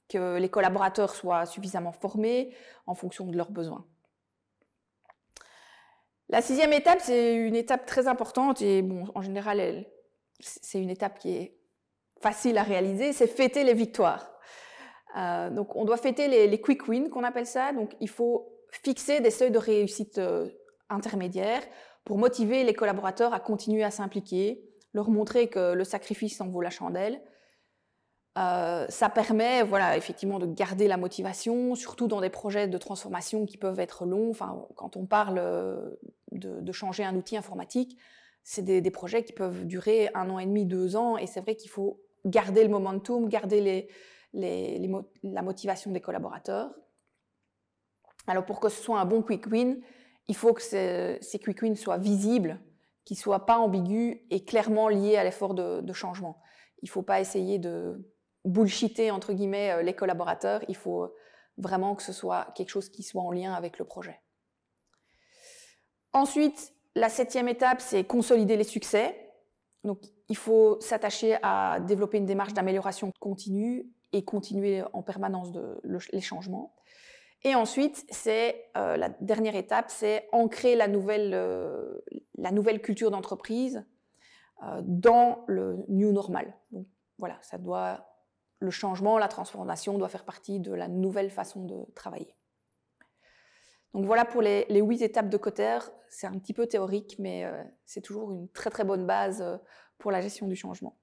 que 0.07 0.39
les 0.39 0.49
collaborateurs 0.49 1.13
soient 1.13 1.45
suffisamment 1.45 1.91
formés 1.91 2.51
en 2.87 2.95
fonction 2.95 3.27
de 3.27 3.37
leurs 3.37 3.51
besoins. 3.51 3.85
La 6.29 6.41
sixième 6.41 6.73
étape, 6.73 6.99
c'est 6.99 7.35
une 7.35 7.55
étape 7.55 7.85
très 7.85 8.07
importante 8.07 8.63
et 8.63 8.83
en 9.13 9.21
général, 9.21 9.85
c'est 10.39 10.81
une 10.81 10.89
étape 10.89 11.19
qui 11.19 11.29
est 11.29 11.57
facile 12.21 12.57
à 12.57 12.63
réaliser, 12.63 13.13
c'est 13.13 13.27
fêter 13.27 13.63
les 13.63 13.75
victoires. 13.75 14.31
Euh, 15.15 15.51
donc, 15.51 15.75
on 15.75 15.85
doit 15.85 15.97
fêter 15.97 16.27
les, 16.27 16.59
quick 16.59 16.87
wins, 16.87 17.09
qu'on 17.09 17.23
appelle 17.23 17.45
ça. 17.45 17.71
Fixer 18.71 19.19
des 19.19 19.31
seuils 19.31 19.51
de 19.51 19.57
réussite 19.57 20.17
euh, 20.17 20.47
intermédiaires 20.89 21.63
pour 22.05 22.17
motiver 22.17 22.63
les 22.63 22.73
collaborateurs 22.73 23.33
à 23.33 23.39
continuer 23.39 23.83
à 23.83 23.91
s'impliquer, 23.91 24.63
leur 24.93 25.09
montrer 25.09 25.47
que 25.47 25.73
le 25.73 25.83
sacrifice 25.83 26.39
en 26.41 26.47
vaut 26.47 26.61
la 26.61 26.69
chandelle. 26.69 27.21
Euh, 28.37 28.85
ça 28.89 29.09
permet, 29.09 29.63
voilà, 29.63 29.97
effectivement, 29.97 30.39
de 30.39 30.45
garder 30.45 30.87
la 30.87 30.97
motivation, 30.97 31.75
surtout 31.75 32.07
dans 32.07 32.21
des 32.21 32.29
projets 32.29 32.67
de 32.67 32.77
transformation 32.77 33.45
qui 33.45 33.57
peuvent 33.57 33.79
être 33.79 34.05
longs. 34.05 34.29
Enfin, 34.29 34.65
quand 34.75 34.95
on 34.95 35.05
parle 35.05 35.97
de, 36.31 36.71
changer 36.71 37.03
un 37.03 37.15
outil 37.15 37.37
informatique, 37.37 37.97
c'est 38.43 38.61
des, 38.61 38.91
projets 38.91 39.23
qui 39.23 39.33
peuvent 39.33 39.65
durer 39.65 40.09
un 40.13 40.29
an 40.29 40.39
et 40.39 40.45
demi, 40.45 40.65
deux 40.65 40.95
ans, 40.95 41.17
et 41.17 41.27
c'est 41.27 41.41
vrai 41.41 41.55
qu'il 41.55 41.69
faut 41.69 42.01
garder 42.25 42.63
le 42.63 42.69
momentum, 42.69 43.27
garder 43.27 43.87
la 44.33 45.41
motivation 45.41 45.91
des 45.91 46.01
collaborateurs. 46.01 46.71
Alors 48.29 48.45
pour 48.45 48.59
que 48.59 48.69
ce 48.69 48.81
soit 48.81 48.99
un 48.99 49.05
bon 49.05 49.23
quick 49.23 49.47
win, 49.47 49.81
il 50.27 50.35
faut 50.35 50.53
que 50.53 50.61
ces, 50.61 51.19
quick 51.43 51.63
wins 51.63 51.75
soient 51.75 51.97
visibles, 51.97 52.59
qu'ils 53.03 53.17
soient 53.17 53.47
pas 53.47 53.57
ambigus 53.57 54.19
et 54.29 54.45
clairement 54.45 54.87
liés 54.87 55.17
à 55.17 55.23
l'effort 55.23 55.55
de, 55.55 55.93
changement. 55.93 56.39
Il 56.83 56.85
ne 56.85 56.91
faut 56.91 57.01
pas 57.01 57.19
essayer 57.19 57.57
de 57.57 58.07
bullshiter 58.45 59.09
entre 59.09 59.33
guillemets 59.33 59.71
euh, 59.71 59.81
les 59.81 59.95
collaborateurs. 59.95 60.63
Il 60.67 60.75
faut 60.75 61.11
vraiment 61.57 61.95
que 61.95 62.03
ce 62.03 62.13
soit 62.13 62.53
quelque 62.55 62.69
chose 62.69 62.89
qui 62.89 63.01
soit 63.01 63.23
en 63.23 63.31
lien 63.31 63.53
avec 63.53 63.79
le 63.79 63.85
projet. 63.85 64.21
Ensuite, 66.13 66.73
la 66.95 67.09
septième 67.09 67.49
étape, 67.49 67.81
c'est 67.81 68.03
consolider 68.03 68.57
les 68.57 68.63
succès. 68.63 69.33
Donc, 69.83 70.03
il 70.29 70.37
faut 70.37 70.79
s'attacher 70.81 71.37
à 71.41 71.79
développer 71.79 72.19
une 72.19 72.25
démarche 72.27 72.53
d'amélioration 72.53 73.11
continue 73.19 73.89
et 74.13 74.23
continuer 74.23 74.83
en 74.93 75.01
permanence 75.01 75.49
les 75.83 76.21
changements. 76.21 76.75
Et 77.43 77.55
ensuite, 77.55 78.05
c'est 78.09 78.69
euh, 78.75 78.97
la 78.97 79.09
dernière 79.21 79.55
étape, 79.55 79.89
c'est 79.89 80.27
ancrer 80.31 80.75
la 80.75 80.87
nouvelle, 80.87 81.33
euh, 81.33 81.99
la 82.35 82.51
nouvelle 82.51 82.81
culture 82.81 83.11
d'entreprise 83.11 83.85
euh, 84.63 84.81
dans 84.83 85.43
le 85.47 85.85
new 85.87 86.11
normal. 86.11 86.53
Donc 86.71 86.87
voilà, 87.17 87.37
ça 87.41 87.57
doit, 87.57 88.09
le 88.59 88.71
changement, 88.71 89.17
la 89.17 89.29
transformation 89.29 89.97
doit 89.97 90.09
faire 90.09 90.25
partie 90.25 90.59
de 90.59 90.73
la 90.73 90.89
nouvelle 90.89 91.29
façon 91.29 91.63
de 91.63 91.85
travailler. 91.95 92.35
Donc 93.93 94.05
voilà 94.05 94.25
pour 94.25 94.41
les, 94.41 94.65
huit 94.69 95.01
étapes 95.01 95.29
de 95.29 95.37
Cotter. 95.37 95.79
C'est 96.09 96.27
un 96.27 96.37
petit 96.37 96.53
peu 96.53 96.67
théorique, 96.67 97.15
mais 97.19 97.49
c'est 97.85 98.01
toujours 98.01 98.31
une 98.31 98.47
très 98.49 98.69
très 98.69 98.83
bonne 98.83 99.07
base 99.07 99.43
pour 99.97 100.11
la 100.11 100.21
gestion 100.21 100.47
du 100.47 100.55
changement. 100.55 100.95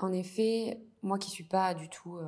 En 0.00 0.12
effet, 0.12 0.80
moi 1.02 1.18
qui 1.18 1.30
suis 1.30 1.44
pas 1.44 1.74
du 1.74 1.90
tout 1.90 2.18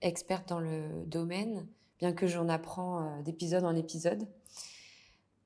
experte 0.00 0.48
dans 0.48 0.60
le 0.60 1.04
domaine, 1.06 1.66
bien 1.98 2.12
que 2.12 2.26
j'en 2.26 2.48
apprends 2.48 3.00
euh, 3.00 3.22
d'épisode 3.22 3.64
en 3.64 3.74
épisode, 3.74 4.26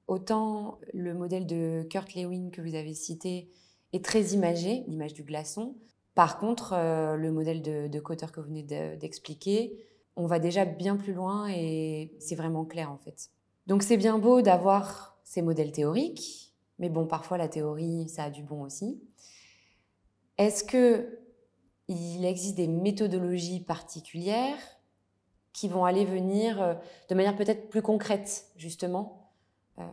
autant 0.06 0.78
le 0.92 1.14
modèle 1.14 1.46
de 1.46 1.86
Kurt 1.88 2.14
Lewin 2.14 2.50
que 2.50 2.60
vous 2.60 2.74
avez 2.74 2.94
cité 2.94 3.50
est 3.92 4.04
très 4.04 4.32
imagé, 4.32 4.84
l'image 4.88 5.14
du 5.14 5.22
glaçon. 5.22 5.76
Par 6.14 6.38
contre, 6.38 6.72
euh, 6.74 7.16
le 7.16 7.30
modèle 7.30 7.62
de, 7.62 7.88
de 7.88 8.00
Cotter 8.00 8.26
que 8.32 8.40
vous 8.40 8.48
venez 8.48 8.62
d'expliquer, 8.96 9.86
on 10.16 10.26
va 10.26 10.38
déjà 10.38 10.64
bien 10.64 10.96
plus 10.96 11.12
loin 11.12 11.48
et 11.48 12.12
c'est 12.18 12.34
vraiment 12.34 12.64
clair 12.64 12.90
en 12.90 12.98
fait. 12.98 13.30
Donc 13.66 13.82
c'est 13.82 13.96
bien 13.96 14.18
beau 14.18 14.42
d'avoir 14.42 15.18
ces 15.22 15.42
modèles 15.42 15.72
théoriques, 15.72 16.52
mais 16.78 16.88
bon, 16.88 17.06
parfois 17.06 17.38
la 17.38 17.48
théorie, 17.48 18.08
ça 18.08 18.24
a 18.24 18.30
du 18.30 18.42
bon 18.42 18.62
aussi. 18.62 19.00
Est-ce 20.38 20.64
que 20.64 21.18
il 21.88 22.24
existe 22.24 22.56
des 22.56 22.68
méthodologies 22.68 23.60
particulières 23.60 24.79
qui 25.52 25.68
vont 25.68 25.84
aller 25.84 26.04
venir 26.04 26.62
euh, 26.62 26.74
de 27.08 27.14
manière 27.14 27.36
peut-être 27.36 27.68
plus 27.68 27.82
concrète, 27.82 28.46
justement, 28.56 29.32
euh, 29.78 29.84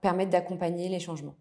permettre 0.00 0.30
d'accompagner 0.30 0.88
les 0.88 1.00
changements. 1.00 1.36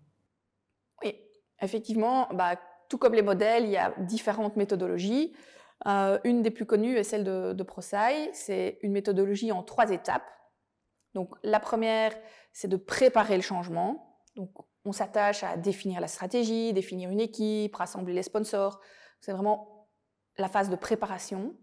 Oui, 1.04 1.16
effectivement, 1.60 2.28
bah, 2.34 2.56
tout 2.90 2.98
comme 2.98 3.14
les 3.14 3.22
modèles, 3.22 3.66
il 3.66 3.72
y 3.72 3.78
a 3.78 3.94
différentes 4.00 4.56
méthodologies. 4.56 5.34
Euh, 5.88 6.20
une 6.24 6.42
des 6.42 6.52
plus 6.52 6.66
connues 6.66 6.96
est 6.98 7.04
celle 7.04 7.24
de, 7.24 7.54
de. 7.54 7.66
C'est 8.34 8.78
une 8.82 8.92
méthodologie 8.92 9.52
en 9.52 9.64
trois 9.64 9.90
étapes. 9.92 10.30
Donc, 11.14 11.34
la 11.44 11.60
première, 11.60 12.14
c'est 12.54 12.68
de 12.68 12.78
préparer 12.78 13.36
le 13.36 13.42
changement. 13.42 14.20
Donc, 14.36 14.52
on 14.86 14.92
s'attache 14.92 15.44
à 15.44 15.58
définir 15.58 16.00
la 16.00 16.08
stratégie, 16.08 16.74
définir 16.74 17.10
une 17.10 17.20
équipe, 17.20 17.76
rassembler 17.76 18.14
les 18.14 18.24
sponsors, 18.24 18.80
c'est 19.20 19.32
vraiment 19.32 19.88
la 20.38 20.48
phase 20.48 20.70
de 20.70 20.76
préparation. 20.76 21.56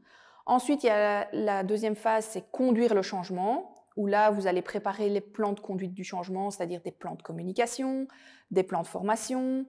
Ensuite, 0.49 0.83
il 0.83 0.87
y 0.87 0.91
a 0.91 1.29
la, 1.33 1.63
deuxième 1.63 1.95
phase, 1.95 2.25
c'est 2.25 2.51
conduire 2.51 2.95
le 2.95 3.03
changement, 3.03 3.71
où 3.97 4.07
là, 4.07 4.31
vous 4.31 4.47
allez 4.47 4.63
préparer 4.63 5.11
les 5.11 5.21
plans 5.21 5.53
de 5.53 5.61
conduite 5.61 5.93
du 5.93 6.05
changement, 6.05 6.51
c'est-à-dire 6.51 6.81
des 6.81 6.91
plans 6.91 7.17
de 7.17 7.23
communication, 7.23 8.09
des 8.51 8.63
plans 8.63 8.81
de 8.81 8.87
formation, 8.87 9.67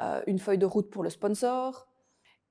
euh, 0.00 0.22
une 0.28 0.38
feuille 0.38 0.58
de 0.58 0.66
route 0.66 0.88
pour 0.88 1.02
le 1.02 1.10
sponsor, 1.10 1.88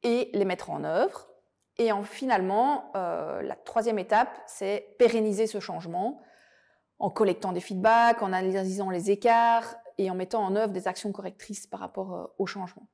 et 0.04 0.30
les 0.34 0.44
mettre 0.44 0.72
en 0.72 0.84
œuvre. 0.84 1.30
Et 1.78 1.94
en, 1.94 2.04
finalement, 2.04 2.92
euh, 2.98 3.42
la 3.42 3.56
troisième 3.56 3.98
étape, 3.98 4.42
c'est 4.46 4.98
pérenniser 5.00 5.48
ce 5.48 5.62
changement 5.62 6.22
en 7.00 7.10
collectant 7.10 7.54
des 7.54 7.62
feedbacks, 7.62 8.22
en 8.22 8.34
analysant 8.34 8.90
les 8.90 9.10
écarts 9.10 9.78
et 9.98 10.12
en 10.12 10.16
mettant 10.16 10.44
en 10.44 10.58
œuvre 10.58 10.74
des 10.74 10.90
actions 10.90 11.14
correctrices 11.14 11.66
par 11.66 11.80
rapport 11.80 12.14
euh, 12.14 12.26
au 12.40 12.46
changement. 12.46 12.88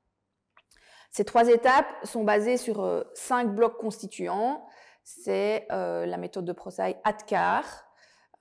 Ces 1.10 1.25
trois 1.25 1.48
étapes 1.48 1.88
sont 2.04 2.24
basées 2.24 2.58
sur 2.58 3.04
cinq 3.15 3.56
blocs 3.56 3.77
constituants. 3.77 4.68
C'est 5.05 5.67
euh, 5.71 6.05
la 6.05 6.17
méthode 6.17 6.43
de 6.43 6.51
Prosai 6.51 6.97
ADKAR. 7.05 7.63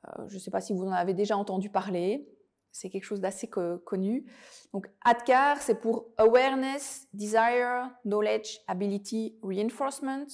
Euh, 0.08 0.24
je 0.26 0.34
ne 0.34 0.40
sais 0.40 0.50
pas 0.50 0.60
si 0.60 0.72
vous 0.72 0.84
en 0.84 0.92
avez 0.92 1.14
déjà 1.14 1.36
entendu 1.36 1.70
parler. 1.70 2.28
C'est 2.72 2.90
quelque 2.90 3.04
chose 3.04 3.20
d'assez 3.20 3.46
connu. 3.48 4.26
Donc, 4.72 4.90
ADKAR, 5.04 5.58
c'est 5.58 5.80
pour 5.80 6.06
Awareness, 6.16 7.06
Desire, 7.12 7.88
Knowledge, 8.04 8.58
Ability, 8.66 9.38
Reinforcement. 9.44 10.26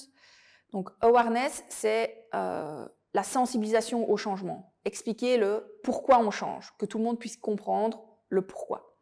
Donc, 0.71 0.89
Awareness, 1.01 1.63
c'est 1.69 2.27
la 2.33 3.23
sensibilisation 3.23 4.09
au 4.09 4.17
changement. 4.17 4.73
Expliquer 4.85 5.37
le 5.37 5.79
pourquoi 5.83 6.17
on 6.17 6.31
change, 6.31 6.73
que 6.79 6.87
tout 6.87 6.97
le 6.97 7.03
monde 7.03 7.19
puisse 7.19 7.37
comprendre 7.37 8.03
le 8.29 8.41
pourquoi. 8.41 8.95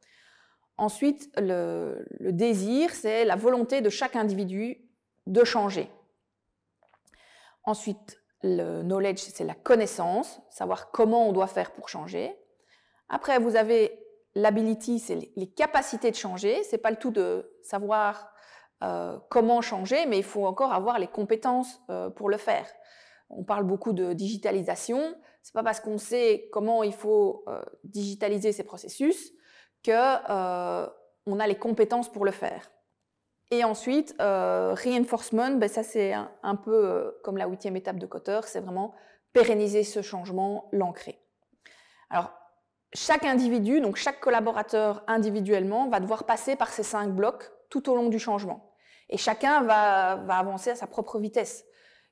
Ensuite, 0.79 1.29
le, 1.37 2.05
désir, 2.19 2.91
c'est 2.91 3.25
la 3.25 3.35
volonté 3.35 3.81
de 3.81 3.89
chaque 3.89 4.15
individu 4.15 4.89
de 5.27 5.43
changer. 5.43 5.89
Ensuite, 7.69 8.19
le 8.41 8.81
knowledge, 8.81 9.19
c'est 9.19 9.43
la 9.43 9.53
connaissance, 9.53 10.41
savoir 10.49 10.89
comment 10.89 11.29
on 11.29 11.33
doit 11.33 11.45
faire 11.45 11.71
pour 11.71 11.87
changer. 11.87 12.35
Après, 13.09 13.37
vous 13.37 13.55
avez 13.55 14.03
l'ability, 14.33 14.97
c'est 14.97 15.29
les 15.35 15.51
capacités 15.51 16.09
de 16.09 16.15
changer. 16.15 16.63
C'est 16.63 16.79
pas 16.79 16.89
le 16.89 16.97
tout 16.97 17.11
de 17.11 17.47
savoir 17.61 18.31
euh, 18.81 19.19
comment 19.29 19.61
changer, 19.61 20.07
mais 20.07 20.17
il 20.17 20.23
faut 20.23 20.47
encore 20.47 20.73
avoir 20.73 20.97
les 20.97 21.05
compétences 21.05 21.79
euh, 21.91 22.09
pour 22.09 22.31
le 22.31 22.37
faire. 22.37 22.65
On 23.29 23.43
parle 23.43 23.65
beaucoup 23.65 23.93
de 23.93 24.13
digitalisation. 24.13 25.15
C'est 25.43 25.53
pas 25.53 25.61
parce 25.61 25.79
qu'on 25.79 25.99
sait 25.99 26.49
comment 26.51 26.81
il 26.81 26.93
faut 26.93 27.43
euh, 27.47 27.61
digitaliser 27.83 28.51
ces 28.51 28.63
processus 28.63 29.31
qu'on 29.85 29.91
euh, 29.91 30.87
a 31.39 31.47
les 31.47 31.59
compétences 31.59 32.11
pour 32.11 32.25
le 32.25 32.31
faire. 32.31 32.71
Et 33.51 33.63
ensuite, 33.63 34.15
euh, 34.21 34.75
reinforcement, 34.75 35.51
ben 35.51 35.67
ça 35.67 35.83
c'est 35.83 36.13
un, 36.13 36.55
peu 36.55 36.71
euh, 36.73 37.11
comme 37.23 37.37
la 37.37 37.47
huitième 37.47 37.75
étape 37.75 37.97
de 37.97 38.05
Cotter, 38.05 38.39
c'est 38.43 38.59
vraiment 38.59 38.93
pérenniser 39.33 39.83
ce 39.83 40.01
changement, 40.01 40.69
l'ancrer. 40.71 41.19
Alors, 42.09 42.31
chaque 42.93 43.25
individu, 43.25 43.81
donc 43.81 43.95
chaque 43.95 44.19
collaborateur 44.19 45.03
individuellement, 45.07 45.89
va 45.89 45.99
devoir 45.99 46.25
passer 46.25 46.55
par 46.55 46.69
ces 46.69 46.83
cinq 46.83 47.09
blocs 47.09 47.51
tout 47.69 47.89
au 47.89 47.95
long 47.95 48.09
du 48.09 48.19
changement. 48.19 48.73
Et 49.09 49.17
chacun 49.17 49.61
va, 49.63 50.15
va 50.15 50.37
avancer 50.37 50.71
à 50.71 50.75
sa 50.75 50.87
propre 50.87 51.19
vitesse. 51.19 51.65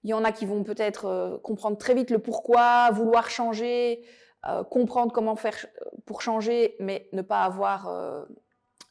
Il 0.04 0.10
y 0.10 0.14
en 0.14 0.24
a 0.24 0.32
qui 0.32 0.46
vont 0.46 0.64
peut-être 0.64 1.40
comprendre 1.44 1.78
très 1.78 1.94
vite 1.94 2.12
le 2.12 2.20
pourquoi, 2.20 2.90
vouloir 2.92 3.30
changer, 3.30 4.04
euh, 4.46 4.64
comprendre 4.64 5.12
comment 5.12 5.36
faire 5.36 5.66
pour 6.06 6.22
changer, 6.22 6.76
mais 6.80 7.10
ne 7.12 7.22
pas 7.22 7.44
avoir 7.44 7.90
euh, 7.90 8.24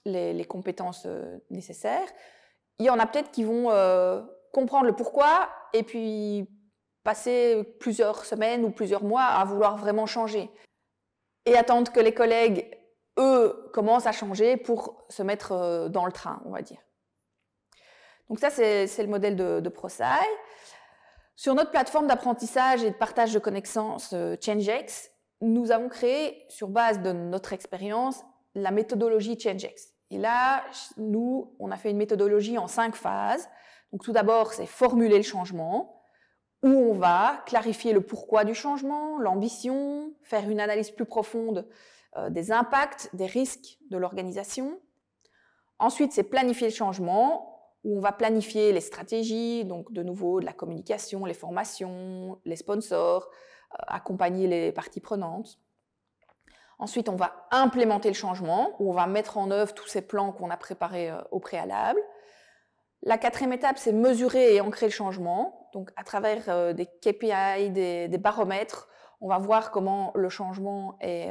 les, 0.04 0.44
compétences 0.44 1.04
euh, 1.06 1.38
nécessaires. 1.50 2.08
Il 2.78 2.86
y 2.86 2.90
en 2.90 2.98
a 2.98 3.06
peut-être 3.06 3.30
qui 3.30 3.44
vont 3.44 3.70
comprendre 4.52 4.86
le 4.86 4.92
pourquoi 4.94 5.48
et 5.72 5.82
puis 5.82 6.48
passer 7.04 7.62
plusieurs 7.80 8.24
semaines 8.24 8.64
ou 8.64 8.70
plusieurs 8.70 9.04
mois 9.04 9.24
à 9.24 9.44
vouloir 9.44 9.76
vraiment 9.76 10.06
changer. 10.06 10.50
Et 11.44 11.56
attendre 11.56 11.92
que 11.92 12.00
les 12.00 12.12
collègues, 12.12 12.68
eux, 13.18 13.70
commencent 13.72 14.06
à 14.06 14.12
changer 14.12 14.56
pour 14.56 15.06
se 15.08 15.22
mettre 15.22 15.88
dans 15.88 16.04
le 16.04 16.12
train, 16.12 16.42
on 16.44 16.50
va 16.50 16.62
dire. 16.62 16.80
Donc 18.28 18.40
ça, 18.40 18.50
c'est 18.50 19.02
le 19.02 19.06
modèle 19.06 19.36
de, 19.36 19.60
de 19.60 19.68
Prosai. 19.68 20.04
Sur 21.36 21.54
notre 21.54 21.70
plateforme 21.70 22.06
d'apprentissage 22.06 22.82
et 22.82 22.90
de 22.90 22.96
partage 22.96 23.32
de 23.32 23.38
connaissances 23.38 24.14
ChangeX, 24.40 25.10
nous 25.40 25.70
avons 25.70 25.88
créé, 25.88 26.44
sur 26.48 26.68
base 26.68 27.00
de 27.02 27.12
notre 27.12 27.52
expérience, 27.52 28.24
la 28.54 28.70
méthodologie 28.70 29.38
ChangeX. 29.38 29.92
Et 30.10 30.18
là, 30.18 30.64
nous, 30.96 31.54
on 31.58 31.70
a 31.70 31.76
fait 31.76 31.90
une 31.90 31.96
méthodologie 31.96 32.58
en 32.58 32.68
cinq 32.68 32.94
phases. 32.94 33.48
Donc 33.92 34.02
tout 34.02 34.12
d'abord, 34.12 34.52
c'est 34.52 34.66
formuler 34.66 35.16
le 35.16 35.22
changement, 35.22 36.02
où 36.62 36.68
on 36.68 36.94
va 36.94 37.42
clarifier 37.46 37.92
le 37.92 38.00
pourquoi 38.00 38.44
du 38.44 38.54
changement, 38.54 39.18
l'ambition, 39.18 40.12
faire 40.22 40.48
une 40.48 40.60
analyse 40.60 40.90
plus 40.90 41.04
profonde 41.04 41.68
euh, 42.16 42.30
des 42.30 42.50
impacts, 42.50 43.10
des 43.14 43.26
risques 43.26 43.78
de 43.90 43.98
l'organisation. 43.98 44.80
Ensuite, 45.78 46.12
c'est 46.12 46.22
planifier 46.22 46.68
le 46.68 46.74
changement, 46.74 47.52
où 47.84 47.96
on 47.96 48.00
va 48.00 48.12
planifier 48.12 48.72
les 48.72 48.80
stratégies, 48.80 49.64
donc 49.64 49.92
de 49.92 50.02
nouveau 50.02 50.40
de 50.40 50.46
la 50.46 50.52
communication, 50.52 51.24
les 51.24 51.34
formations, 51.34 52.40
les 52.44 52.56
sponsors, 52.56 53.28
euh, 53.72 53.76
accompagner 53.86 54.46
les 54.46 54.72
parties 54.72 55.00
prenantes. 55.00 55.60
Ensuite, 56.78 57.08
on 57.08 57.16
va 57.16 57.46
implémenter 57.50 58.08
le 58.08 58.14
changement, 58.14 58.76
où 58.78 58.90
on 58.90 58.94
va 58.94 59.06
mettre 59.06 59.38
en 59.38 59.50
œuvre 59.50 59.72
tous 59.74 59.86
ces 59.86 60.02
plans 60.02 60.32
qu'on 60.32 60.50
a 60.50 60.56
préparés 60.56 61.10
euh, 61.10 61.20
au 61.30 61.40
préalable. 61.40 62.00
La 63.02 63.18
quatrième 63.18 63.52
étape, 63.52 63.78
c'est 63.78 63.92
mesurer 63.92 64.54
et 64.54 64.60
ancrer 64.60 64.86
le 64.86 64.92
changement. 64.92 65.68
Donc, 65.72 65.90
à 65.96 66.04
travers 66.04 66.48
euh, 66.48 66.72
des 66.72 66.86
KPI, 66.86 67.70
des, 67.70 68.18
baromètres, 68.18 68.88
on 69.20 69.28
va 69.28 69.38
voir 69.38 69.70
comment 69.70 70.12
le 70.14 70.28
changement 70.28 70.96
est, 71.00 71.30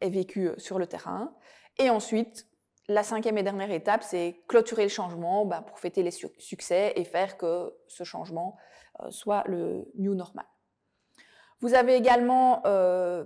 est 0.00 0.10
vécu 0.10 0.50
sur 0.56 0.78
le 0.78 0.86
terrain. 0.86 1.32
Et 1.78 1.90
ensuite, 1.90 2.46
la 2.88 3.02
cinquième 3.02 3.38
et 3.38 3.42
dernière 3.42 3.70
étape, 3.70 4.02
c'est 4.02 4.42
clôturer 4.46 4.82
le 4.82 4.88
changement 4.90 5.46
bah, 5.46 5.62
pour 5.66 5.78
fêter 5.78 6.02
les 6.02 6.10
succès 6.10 6.92
et 6.96 7.04
faire 7.04 7.38
que 7.38 7.74
ce 7.88 8.04
changement 8.04 8.56
euh, 9.00 9.10
soit 9.10 9.42
le 9.46 9.90
new 9.96 10.14
normal. 10.14 10.46
Vous 11.60 11.74
avez 11.74 11.94
également 11.94 12.62
euh, 12.66 13.24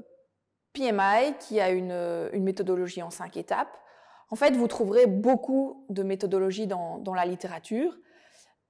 PMI 0.72 1.34
qui 1.40 1.60
a 1.60 1.70
une, 1.70 2.30
méthodologie 2.34 3.02
en 3.02 3.10
cinq 3.10 3.36
étapes. 3.36 3.76
En 4.30 4.36
fait, 4.36 4.52
vous 4.52 4.68
trouverez 4.68 5.06
beaucoup 5.06 5.86
de 5.88 6.02
méthodologies 6.02 6.66
dans, 6.66 7.14
la 7.14 7.24
littérature. 7.24 7.96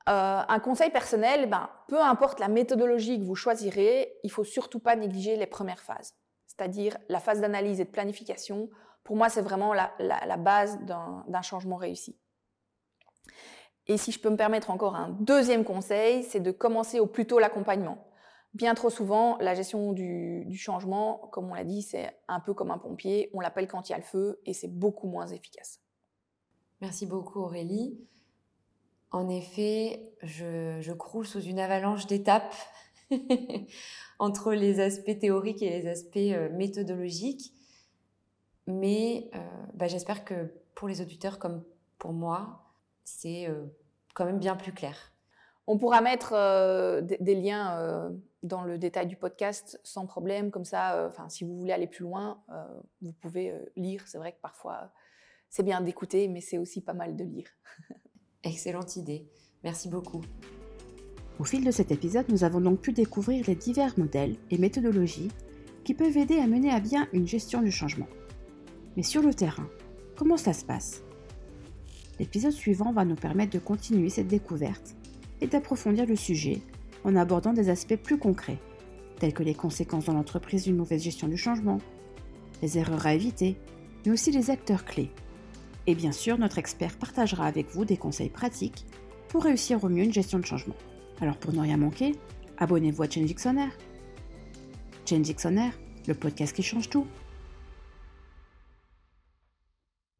Euh, 0.08 0.42
un 0.48 0.58
conseil 0.60 0.90
personnel, 0.90 1.50
ben, 1.50 1.68
peu 1.88 2.00
importe 2.00 2.40
la 2.40 2.48
méthodologie 2.48 3.18
que 3.18 3.24
vous 3.24 3.34
choisirez, 3.34 4.12
il 4.22 4.30
faut 4.30 4.44
surtout 4.44 4.78
pas 4.78 4.96
négliger 4.96 5.36
les 5.36 5.46
premières 5.46 5.82
phases, 5.82 6.14
c'est-à-dire 6.46 6.96
la 7.08 7.20
phase 7.20 7.40
d'analyse 7.40 7.80
et 7.80 7.84
de 7.84 7.90
planification, 7.90 8.70
pour 9.08 9.16
moi, 9.16 9.30
c'est 9.30 9.40
vraiment 9.40 9.72
la, 9.72 10.36
base 10.36 10.78
d'un 10.82 11.42
changement 11.42 11.76
réussi. 11.76 12.18
Et 13.86 13.96
si 13.96 14.12
je 14.12 14.20
peux 14.20 14.28
me 14.28 14.36
permettre 14.36 14.70
encore 14.70 14.96
un 14.96 15.08
deuxième 15.20 15.64
conseil, 15.64 16.24
c'est 16.24 16.40
de 16.40 16.50
commencer 16.50 17.00
au 17.00 17.06
plus 17.06 17.26
tôt 17.26 17.38
l'accompagnement. 17.38 18.07
Bien 18.54 18.74
trop 18.74 18.90
souvent, 18.90 19.36
la 19.38 19.54
gestion 19.54 19.92
du, 19.92 20.56
changement, 20.56 21.28
comme 21.32 21.50
on 21.50 21.54
l'a 21.54 21.64
dit, 21.64 21.82
c'est 21.82 22.10
un 22.28 22.40
peu 22.40 22.54
comme 22.54 22.70
un 22.70 22.78
pompier, 22.78 23.30
on 23.34 23.40
l'appelle 23.40 23.68
quand 23.68 23.88
il 23.88 23.92
y 23.92 23.94
a 23.94 23.98
le 23.98 24.04
feu 24.04 24.40
et 24.46 24.54
c'est 24.54 24.68
beaucoup 24.68 25.06
moins 25.06 25.26
efficace. 25.26 25.80
Merci 26.80 27.06
beaucoup 27.06 27.40
Aurélie. 27.40 27.98
En 29.10 29.28
effet, 29.28 30.12
je, 30.22 30.78
je 30.80 30.92
croule 30.92 31.26
sous 31.26 31.40
une 31.40 31.58
avalanche 31.58 32.06
d'étapes 32.06 32.54
entre 34.18 34.52
les 34.52 34.80
aspects 34.80 35.18
théoriques 35.18 35.62
et 35.62 35.70
les 35.70 35.86
aspects 35.86 36.16
euh, 36.16 36.50
méthodologiques. 36.50 37.52
Mais 38.68 39.30
euh, 39.34 39.38
bah, 39.74 39.88
j'espère 39.88 40.24
que 40.24 40.52
pour 40.74 40.88
les 40.88 41.00
auditeurs 41.00 41.38
comme 41.38 41.64
pour 41.98 42.12
moi, 42.12 42.68
c'est 43.02 43.48
euh, 43.48 43.64
quand 44.14 44.26
même 44.26 44.38
bien 44.38 44.56
plus 44.56 44.72
clair. 44.72 44.94
On 45.66 45.78
pourra 45.78 46.02
mettre 46.02 46.34
euh, 46.34 47.00
des, 47.00 47.34
liens 47.34 48.10
dans 48.42 48.62
le 48.62 48.78
détail 48.78 49.06
du 49.06 49.16
podcast 49.16 49.80
sans 49.82 50.06
problème, 50.06 50.50
comme 50.50 50.64
ça, 50.64 51.06
enfin, 51.08 51.28
si 51.28 51.44
vous 51.44 51.56
voulez 51.58 51.72
aller 51.72 51.86
plus 51.86 52.04
loin, 52.04 52.42
vous 53.02 53.12
pouvez 53.12 53.52
lire. 53.76 54.02
C'est 54.06 54.18
vrai 54.18 54.32
que 54.32 54.40
parfois, 54.40 54.92
c'est 55.50 55.62
bien 55.62 55.80
d'écouter, 55.80 56.28
mais 56.28 56.40
c'est 56.40 56.58
aussi 56.58 56.80
pas 56.80 56.94
mal 56.94 57.16
de 57.16 57.24
lire. 57.24 57.48
Excellente 58.44 58.96
idée. 58.96 59.28
Merci 59.64 59.88
beaucoup. 59.88 60.22
Au 61.38 61.44
fil 61.44 61.64
de 61.64 61.70
cet 61.70 61.90
épisode, 61.90 62.28
nous 62.28 62.44
avons 62.44 62.60
donc 62.60 62.80
pu 62.80 62.92
découvrir 62.92 63.44
les 63.46 63.54
divers 63.54 63.98
modèles 63.98 64.36
et 64.50 64.58
méthodologies 64.58 65.30
qui 65.84 65.94
peuvent 65.94 66.16
aider 66.16 66.38
à 66.38 66.46
mener 66.46 66.70
à 66.70 66.80
bien 66.80 67.08
une 67.12 67.26
gestion 67.26 67.62
du 67.62 67.70
changement. 67.70 68.08
Mais 68.96 69.02
sur 69.02 69.22
le 69.22 69.32
terrain, 69.32 69.68
comment 70.16 70.36
ça 70.36 70.52
se 70.52 70.64
passe? 70.64 71.02
L'épisode 72.18 72.52
suivant 72.52 72.92
va 72.92 73.04
nous 73.04 73.14
permettre 73.14 73.52
de 73.52 73.58
continuer 73.60 74.10
cette 74.10 74.26
découverte 74.26 74.96
et 75.40 75.46
d'approfondir 75.46 76.06
le 76.06 76.16
sujet 76.16 76.60
en 77.04 77.16
abordant 77.16 77.52
des 77.52 77.68
aspects 77.68 77.96
plus 77.96 78.18
concrets, 78.18 78.58
tels 79.18 79.34
que 79.34 79.42
les 79.42 79.54
conséquences 79.54 80.06
dans 80.06 80.14
l'entreprise 80.14 80.64
d'une 80.64 80.76
mauvaise 80.76 81.02
gestion 81.02 81.28
du 81.28 81.36
changement, 81.36 81.78
les 82.62 82.78
erreurs 82.78 83.06
à 83.06 83.14
éviter, 83.14 83.56
mais 84.04 84.12
aussi 84.12 84.30
les 84.30 84.50
acteurs 84.50 84.84
clés. 84.84 85.10
Et 85.86 85.94
bien 85.94 86.12
sûr, 86.12 86.38
notre 86.38 86.58
expert 86.58 86.96
partagera 86.98 87.46
avec 87.46 87.70
vous 87.70 87.84
des 87.84 87.96
conseils 87.96 88.28
pratiques 88.28 88.86
pour 89.28 89.44
réussir 89.44 89.82
au 89.84 89.88
mieux 89.88 90.04
une 90.04 90.12
gestion 90.12 90.38
de 90.38 90.44
changement. 90.44 90.76
Alors 91.20 91.36
pour 91.36 91.52
ne 91.52 91.60
rien 91.60 91.76
manquer, 91.76 92.14
abonnez-vous 92.58 93.02
à 93.02 93.10
Change 93.10 93.24
Dictionnaire. 93.24 93.72
Change 95.08 95.22
Dictionnaire, 95.22 95.72
le 96.06 96.14
podcast 96.14 96.54
qui 96.54 96.62
change 96.62 96.88
tout. 96.88 97.06